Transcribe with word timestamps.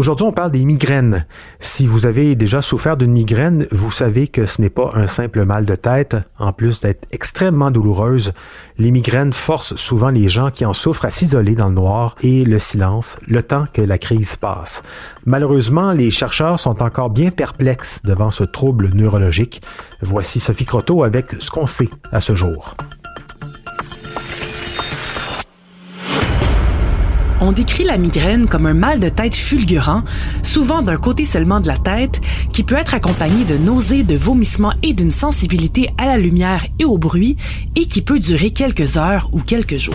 Aujourd'hui, 0.00 0.24
on 0.24 0.32
parle 0.32 0.52
des 0.52 0.64
migraines. 0.64 1.26
Si 1.58 1.86
vous 1.86 2.06
avez 2.06 2.34
déjà 2.34 2.62
souffert 2.62 2.96
d'une 2.96 3.12
migraine, 3.12 3.66
vous 3.70 3.90
savez 3.90 4.28
que 4.28 4.46
ce 4.46 4.62
n'est 4.62 4.70
pas 4.70 4.92
un 4.94 5.06
simple 5.06 5.44
mal 5.44 5.66
de 5.66 5.74
tête. 5.74 6.16
En 6.38 6.54
plus 6.54 6.80
d'être 6.80 7.06
extrêmement 7.12 7.70
douloureuse, 7.70 8.32
les 8.78 8.92
migraines 8.92 9.34
forcent 9.34 9.76
souvent 9.76 10.08
les 10.08 10.30
gens 10.30 10.50
qui 10.50 10.64
en 10.64 10.72
souffrent 10.72 11.04
à 11.04 11.10
s'isoler 11.10 11.54
dans 11.54 11.68
le 11.68 11.74
noir 11.74 12.16
et 12.22 12.46
le 12.46 12.58
silence 12.58 13.18
le 13.28 13.42
temps 13.42 13.66
que 13.74 13.82
la 13.82 13.98
crise 13.98 14.36
passe. 14.36 14.82
Malheureusement, 15.26 15.92
les 15.92 16.10
chercheurs 16.10 16.58
sont 16.58 16.82
encore 16.82 17.10
bien 17.10 17.30
perplexes 17.30 18.00
devant 18.02 18.30
ce 18.30 18.44
trouble 18.44 18.88
neurologique. 18.94 19.60
Voici 20.00 20.40
Sophie 20.40 20.64
Croteau 20.64 21.04
avec 21.04 21.32
ce 21.40 21.50
qu'on 21.50 21.66
sait 21.66 21.90
à 22.10 22.22
ce 22.22 22.34
jour. 22.34 22.74
On 27.42 27.52
décrit 27.52 27.84
la 27.84 27.96
migraine 27.96 28.46
comme 28.46 28.66
un 28.66 28.74
mal 28.74 29.00
de 29.00 29.08
tête 29.08 29.34
fulgurant, 29.34 30.02
souvent 30.42 30.82
d'un 30.82 30.98
côté 30.98 31.24
seulement 31.24 31.60
de 31.60 31.68
la 31.68 31.78
tête, 31.78 32.20
qui 32.52 32.62
peut 32.62 32.76
être 32.76 32.94
accompagné 32.94 33.44
de 33.44 33.56
nausées, 33.56 34.02
de 34.02 34.14
vomissements 34.14 34.74
et 34.82 34.92
d'une 34.92 35.10
sensibilité 35.10 35.90
à 35.96 36.04
la 36.04 36.18
lumière 36.18 36.66
et 36.78 36.84
au 36.84 36.98
bruit, 36.98 37.38
et 37.76 37.86
qui 37.86 38.02
peut 38.02 38.18
durer 38.18 38.50
quelques 38.50 38.98
heures 38.98 39.30
ou 39.32 39.40
quelques 39.40 39.78
jours. 39.78 39.94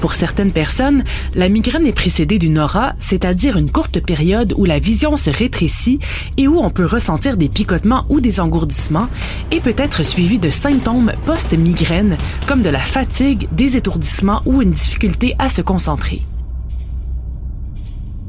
Pour 0.00 0.14
certaines 0.14 0.52
personnes, 0.52 1.04
la 1.34 1.48
migraine 1.48 1.86
est 1.86 1.92
précédée 1.92 2.38
d'une 2.38 2.58
aura, 2.58 2.94
c'est-à-dire 2.98 3.56
une 3.56 3.70
courte 3.70 4.00
période 4.00 4.52
où 4.56 4.64
la 4.64 4.78
vision 4.78 5.16
se 5.16 5.30
rétrécit 5.30 5.98
et 6.36 6.46
où 6.46 6.58
on 6.58 6.70
peut 6.70 6.84
ressentir 6.84 7.36
des 7.36 7.48
picotements 7.48 8.04
ou 8.08 8.20
des 8.20 8.38
engourdissements, 8.40 9.08
et 9.50 9.60
peut 9.60 9.74
être 9.76 10.04
suivie 10.04 10.38
de 10.38 10.50
symptômes 10.50 11.12
post-migraine 11.24 12.16
comme 12.46 12.62
de 12.62 12.70
la 12.70 12.80
fatigue, 12.80 13.48
des 13.52 13.76
étourdissements 13.76 14.42
ou 14.44 14.62
une 14.62 14.72
difficulté 14.72 15.34
à 15.38 15.48
se 15.48 15.62
concentrer. 15.62 16.22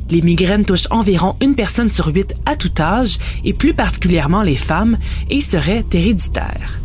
Les 0.10 0.22
migraines 0.22 0.64
touchent 0.64 0.88
environ 0.90 1.36
une 1.42 1.56
personne 1.56 1.92
sur 1.92 2.08
huit 2.08 2.34
à 2.46 2.56
tout 2.56 2.72
âge, 2.80 3.18
et 3.44 3.54
plus 3.54 3.74
particulièrement 3.74 4.42
les 4.42 4.56
femmes, 4.56 4.98
et 5.30 5.42
seraient 5.42 5.84
héréditaires. 5.92 6.80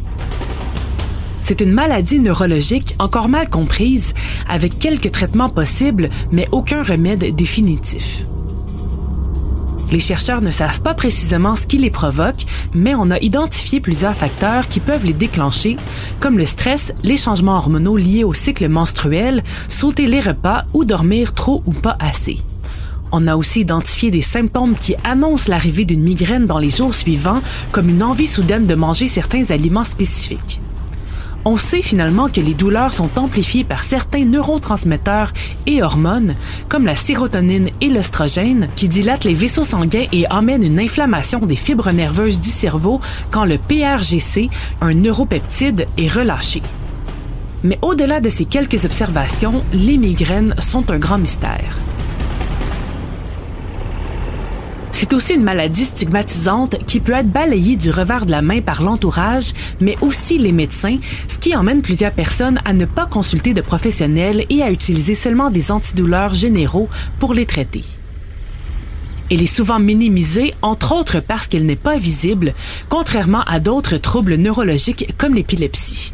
C'est 1.53 1.65
une 1.65 1.75
maladie 1.75 2.19
neurologique 2.19 2.95
encore 2.99 3.29
mal 3.29 3.51
comprise, 3.51 4.15
avec 4.49 4.79
quelques 4.79 5.13
traitements 5.13 5.51
possibles, 5.51 6.09
mais 6.31 6.49
aucun 6.51 6.83
remède 6.83 7.37
définitif. 7.37 8.25
Les 9.91 10.01
chercheurs 10.01 10.41
ne 10.41 10.51
savent 10.51 10.81
pas 10.81 10.95
précisément 10.95 11.55
ce 11.55 11.67
qui 11.67 11.77
les 11.77 11.91
provoque, 11.91 12.47
mais 12.73 12.95
on 12.95 13.11
a 13.11 13.19
identifié 13.19 13.81
plusieurs 13.81 14.17
facteurs 14.17 14.67
qui 14.67 14.81
peuvent 14.81 15.05
les 15.05 15.13
déclencher, 15.13 15.77
comme 16.21 16.39
le 16.39 16.47
stress, 16.47 16.95
les 17.03 17.19
changements 17.19 17.59
hormonaux 17.59 17.99
liés 17.99 18.25
au 18.25 18.33
cycle 18.33 18.67
menstruel, 18.71 19.45
sauter 19.69 20.07
les 20.07 20.21
repas 20.21 20.65
ou 20.73 20.87
dormir 20.87 21.35
trop 21.35 21.63
ou 21.67 21.75
pas 21.75 21.99
assez. 22.01 22.39
On 23.13 23.27
a 23.27 23.37
aussi 23.37 23.61
identifié 23.61 24.11
des 24.11 24.23
symptômes 24.23 24.75
qui 24.75 24.95
annoncent 25.05 25.51
l'arrivée 25.51 25.85
d'une 25.85 26.03
migraine 26.03 26.47
dans 26.47 26.59
les 26.59 26.71
jours 26.71 26.95
suivants, 26.95 27.43
comme 27.73 27.91
une 27.91 28.03
envie 28.03 28.27
soudaine 28.27 28.67
de 28.67 28.75
manger 28.75 29.07
certains 29.07 29.51
aliments 29.51 29.85
spécifiques 29.85 30.63
on 31.45 31.57
sait 31.57 31.83
finalement 31.83 32.29
que 32.29 32.41
les 32.41 32.55
douleurs 32.55 32.93
sont 32.93 33.11
amplifiées 33.17 33.65
par 33.65 33.85
certains 33.85 34.25
neurotransmetteurs 34.25 35.33
et 35.67 35.83
hormones, 35.83 36.35
comme 36.69 36.87
la 36.87 36.97
sérotonine 36.97 37.71
et 37.81 37.89
l'œstrogène, 37.89 38.69
qui 38.77 38.89
dilatent 38.89 39.25
les 39.25 39.35
vaisseaux 39.35 39.65
sanguins 39.65 40.07
et 40.13 40.27
amènent 40.27 40.65
une 40.65 40.81
inflammation 40.81 41.41
des 41.41 41.57
fibres 41.57 41.91
nerveuses 41.91 42.41
du 42.41 42.51
cerveau 42.51 43.01
quand 43.31 43.45
le 43.45 43.59
PRGC, 43.59 44.51
un 44.81 44.95
neuropeptide, 44.95 45.87
est 45.99 46.09
relâché. 46.09 46.63
Mais 47.65 47.79
au-delà 47.83 48.21
de 48.21 48.29
ces 48.29 48.45
quelques 48.45 48.85
observations, 48.85 49.63
les 49.73 49.97
migraines 49.97 50.55
sont 50.59 50.91
un 50.91 50.99
grand 50.99 51.19
mystère. 51.19 51.79
C'est 55.03 55.15
aussi 55.15 55.35
une 55.35 55.43
maladie 55.43 55.87
stigmatisante 55.87 56.77
qui 56.87 57.01
peut 57.01 57.11
être 57.11 57.29
balayée 57.29 57.75
du 57.75 57.91
revers 57.91 58.25
de 58.25 58.31
la 58.31 58.41
main 58.41 58.61
par 58.61 58.83
l'entourage, 58.85 59.53
mais 59.81 59.97
aussi 60.01 60.39
les 60.39 60.53
médecins, 60.53 60.99
ce 61.27 61.39
qui 61.39 61.57
emmène 61.57 61.83
plusieurs 61.83 62.13
personnes 62.13 62.61
à 62.65 62.73
ne 62.73 62.85
pas 62.85 63.07
consulter 63.07 63.53
de 63.53 63.63
professionnels 63.63 64.47
et 64.49 64.63
à 64.63 64.71
utiliser 64.71 65.17
seulement 65.17 65.51
des 65.51 65.73
antidouleurs 65.73 66.35
généraux 66.35 66.89
pour 67.19 67.35
les 67.35 67.47
traiter. 67.47 67.83
Elle 69.29 69.43
est 69.43 69.47
souvent 69.47 69.81
minimisée, 69.81 70.55
entre 70.63 70.93
autres 70.95 71.19
parce 71.19 71.49
qu'elle 71.49 71.67
n'est 71.67 71.75
pas 71.75 71.99
visible, 71.99 72.55
contrairement 72.89 73.43
à 73.49 73.59
d'autres 73.59 73.97
troubles 73.97 74.37
neurologiques 74.37 75.13
comme 75.19 75.35
l'épilepsie. 75.35 76.13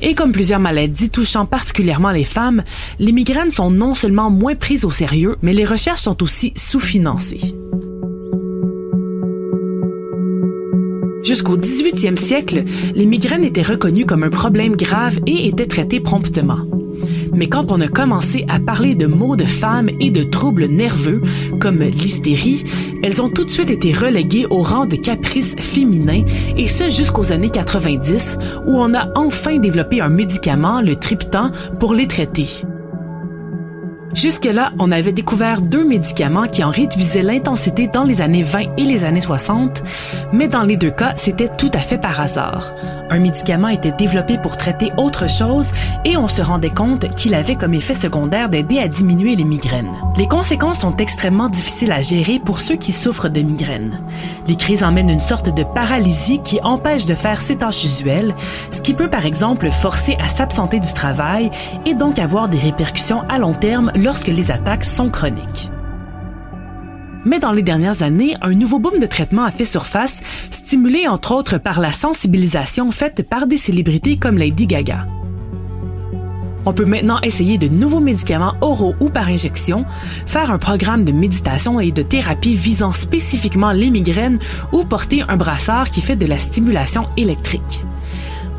Et 0.00 0.16
comme 0.16 0.32
plusieurs 0.32 0.58
maladies 0.58 1.10
touchant 1.10 1.46
particulièrement 1.46 2.10
les 2.10 2.24
femmes, 2.24 2.64
les 2.98 3.12
migraines 3.12 3.52
sont 3.52 3.70
non 3.70 3.94
seulement 3.94 4.28
moins 4.28 4.56
prises 4.56 4.84
au 4.84 4.90
sérieux, 4.90 5.36
mais 5.40 5.52
les 5.52 5.64
recherches 5.64 6.00
sont 6.00 6.20
aussi 6.24 6.52
sous-financées. 6.56 7.54
Jusqu'au 11.22 11.56
18e 11.56 12.18
siècle, 12.18 12.64
les 12.94 13.06
migraines 13.06 13.44
étaient 13.44 13.62
reconnues 13.62 14.06
comme 14.06 14.24
un 14.24 14.30
problème 14.30 14.74
grave 14.74 15.20
et 15.26 15.46
étaient 15.46 15.66
traitées 15.66 16.00
promptement. 16.00 16.58
Mais 17.34 17.48
quand 17.48 17.70
on 17.70 17.80
a 17.80 17.88
commencé 17.88 18.44
à 18.48 18.58
parler 18.58 18.94
de 18.94 19.06
maux 19.06 19.36
de 19.36 19.44
femmes 19.44 19.88
et 20.00 20.10
de 20.10 20.22
troubles 20.22 20.66
nerveux, 20.66 21.22
comme 21.60 21.78
l'hystérie, 21.78 22.64
elles 23.02 23.22
ont 23.22 23.28
tout 23.28 23.44
de 23.44 23.50
suite 23.50 23.70
été 23.70 23.92
reléguées 23.92 24.46
au 24.50 24.62
rang 24.62 24.86
de 24.86 24.96
caprices 24.96 25.54
féminins, 25.56 26.24
et 26.56 26.68
ce 26.68 26.90
jusqu'aux 26.90 27.32
années 27.32 27.50
90, 27.50 28.38
où 28.66 28.78
on 28.78 28.92
a 28.94 29.08
enfin 29.14 29.58
développé 29.58 30.00
un 30.00 30.10
médicament, 30.10 30.82
le 30.82 30.96
triptan, 30.96 31.50
pour 31.78 31.94
les 31.94 32.06
traiter. 32.06 32.48
Jusque-là, 34.14 34.72
on 34.78 34.92
avait 34.92 35.12
découvert 35.12 35.62
deux 35.62 35.84
médicaments 35.84 36.46
qui 36.46 36.62
en 36.62 36.68
réduisaient 36.68 37.22
l'intensité 37.22 37.86
dans 37.86 38.04
les 38.04 38.20
années 38.20 38.42
20 38.42 38.76
et 38.76 38.84
les 38.84 39.06
années 39.06 39.20
60, 39.20 39.82
mais 40.32 40.48
dans 40.48 40.62
les 40.62 40.76
deux 40.76 40.90
cas, 40.90 41.14
c'était 41.16 41.48
tout 41.48 41.70
à 41.72 41.78
fait 41.78 41.96
par 41.96 42.20
hasard. 42.20 42.72
Un 43.08 43.20
médicament 43.20 43.68
était 43.68 43.92
développé 43.92 44.36
pour 44.36 44.56
traiter 44.56 44.92
autre 44.98 45.30
chose 45.30 45.70
et 46.04 46.16
on 46.16 46.28
se 46.28 46.42
rendait 46.42 46.70
compte 46.70 47.08
qu'il 47.14 47.34
avait 47.34 47.56
comme 47.56 47.74
effet 47.74 47.94
secondaire 47.94 48.50
d'aider 48.50 48.78
à 48.78 48.88
diminuer 48.88 49.34
les 49.34 49.44
migraines. 49.44 49.92
Les 50.18 50.28
conséquences 50.28 50.80
sont 50.80 50.96
extrêmement 50.96 51.48
difficiles 51.48 51.92
à 51.92 52.02
gérer 52.02 52.38
pour 52.38 52.60
ceux 52.60 52.76
qui 52.76 52.92
souffrent 52.92 53.28
de 53.28 53.40
migraines. 53.40 54.00
Les 54.46 54.56
crises 54.56 54.84
emmènent 54.84 55.10
une 55.10 55.20
sorte 55.20 55.54
de 55.54 55.62
paralysie 55.62 56.40
qui 56.42 56.60
empêche 56.62 57.06
de 57.06 57.14
faire 57.14 57.40
ses 57.40 57.56
tâches 57.56 57.84
usuelles, 57.84 58.34
ce 58.70 58.82
qui 58.82 58.92
peut 58.92 59.10
par 59.10 59.24
exemple 59.24 59.70
forcer 59.70 60.16
à 60.20 60.28
s'absenter 60.28 60.80
du 60.80 60.92
travail 60.92 61.50
et 61.86 61.94
donc 61.94 62.18
avoir 62.18 62.48
des 62.48 62.58
répercussions 62.58 63.22
à 63.28 63.38
long 63.38 63.54
terme 63.54 63.90
lorsque 64.02 64.28
les 64.28 64.50
attaques 64.50 64.84
sont 64.84 65.10
chroniques. 65.10 65.70
Mais 67.24 67.38
dans 67.38 67.52
les 67.52 67.62
dernières 67.62 68.02
années, 68.02 68.34
un 68.42 68.52
nouveau 68.52 68.80
boom 68.80 68.98
de 68.98 69.06
traitement 69.06 69.44
a 69.44 69.52
fait 69.52 69.64
surface, 69.64 70.20
stimulé 70.50 71.06
entre 71.06 71.32
autres 71.32 71.58
par 71.58 71.80
la 71.80 71.92
sensibilisation 71.92 72.90
faite 72.90 73.28
par 73.28 73.46
des 73.46 73.58
célébrités 73.58 74.16
comme 74.16 74.38
Lady 74.38 74.66
Gaga. 74.66 75.06
On 76.64 76.72
peut 76.72 76.84
maintenant 76.84 77.20
essayer 77.22 77.58
de 77.58 77.68
nouveaux 77.68 78.00
médicaments 78.00 78.54
oraux 78.60 78.94
ou 79.00 79.08
par 79.08 79.28
injection, 79.28 79.84
faire 80.26 80.50
un 80.50 80.58
programme 80.58 81.04
de 81.04 81.12
méditation 81.12 81.80
et 81.80 81.90
de 81.90 82.02
thérapie 82.02 82.54
visant 82.54 82.92
spécifiquement 82.92 83.72
les 83.72 83.90
migraines 83.90 84.38
ou 84.72 84.84
porter 84.84 85.22
un 85.28 85.36
brassard 85.36 85.90
qui 85.90 86.00
fait 86.00 86.16
de 86.16 86.26
la 86.26 86.38
stimulation 86.38 87.06
électrique. 87.16 87.82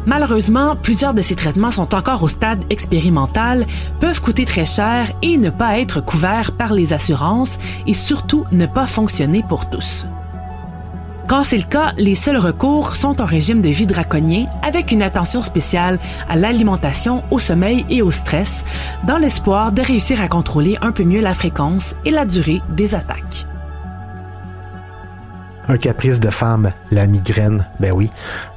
Malheureusement, 0.05 0.75
plusieurs 0.75 1.13
de 1.13 1.21
ces 1.21 1.35
traitements 1.35 1.71
sont 1.71 1.95
encore 1.95 2.23
au 2.23 2.27
stade 2.27 2.63
expérimental, 2.69 3.65
peuvent 3.99 4.21
coûter 4.21 4.45
très 4.45 4.65
cher 4.65 5.11
et 5.21 5.37
ne 5.37 5.49
pas 5.49 5.79
être 5.79 6.01
couverts 6.01 6.51
par 6.51 6.73
les 6.73 6.91
assurances 6.91 7.57
et 7.87 7.93
surtout 7.93 8.45
ne 8.51 8.65
pas 8.65 8.87
fonctionner 8.87 9.43
pour 9.47 9.69
tous. 9.69 10.05
Quand 11.25 11.43
c'est 11.43 11.57
le 11.57 11.63
cas, 11.63 11.93
les 11.97 12.15
seuls 12.15 12.37
recours 12.37 12.95
sont 12.95 13.21
un 13.21 13.25
régime 13.25 13.61
de 13.61 13.69
vie 13.69 13.87
draconien 13.87 14.45
avec 14.61 14.91
une 14.91 15.01
attention 15.01 15.41
spéciale 15.41 15.97
à 16.27 16.35
l'alimentation, 16.35 17.23
au 17.31 17.39
sommeil 17.39 17.85
et 17.89 18.01
au 18.01 18.11
stress, 18.11 18.65
dans 19.07 19.17
l'espoir 19.17 19.71
de 19.71 19.81
réussir 19.81 20.21
à 20.21 20.27
contrôler 20.27 20.77
un 20.81 20.91
peu 20.91 21.03
mieux 21.03 21.21
la 21.21 21.33
fréquence 21.33 21.95
et 22.03 22.11
la 22.11 22.25
durée 22.25 22.61
des 22.69 22.93
attaques. 22.93 23.47
Un 25.69 25.77
caprice 25.77 26.19
de 26.19 26.29
femme, 26.29 26.71
la 26.91 27.07
migraine, 27.07 27.65
ben 27.79 27.91
oui, 27.91 28.09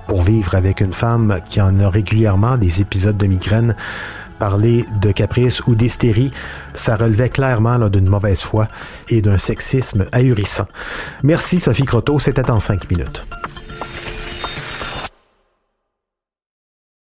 pour 0.09 0.23
vivre 0.23 0.55
avec 0.55 0.81
une 0.81 0.93
femme 0.93 1.39
qui 1.49 1.61
en 1.61 1.79
a 1.79 1.89
régulièrement 1.89 2.57
des 2.57 2.81
épisodes 2.81 3.17
de 3.17 3.27
migraine. 3.27 3.77
Parler 4.39 4.85
de 5.01 5.13
caprice 5.13 5.67
ou 5.67 5.75
d'hystérie, 5.75 6.33
ça 6.75 6.97
relevait 6.97 7.31
clairement 7.31 7.79
d'une 7.89 8.09
mauvaise 8.09 8.43
foi 8.43 8.69
et 9.09 9.23
d'un 9.23 9.39
sexisme 9.39 10.07
ahurissant. 10.13 10.67
Merci 11.23 11.59
Sophie 11.59 11.85
Croteau, 11.85 12.19
c'était 12.19 12.51
en 12.51 12.61
cinq 12.61 12.91
minutes. 12.91 13.25